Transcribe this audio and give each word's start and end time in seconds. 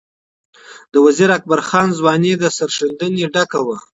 د 0.93 0.95
وزیر 1.05 1.29
اکبر 1.37 1.59
خان 1.69 1.87
ځواني 1.99 2.33
د 2.37 2.43
سرښندنې 2.57 3.25
ډکه 3.33 3.59
وه. 3.65 3.77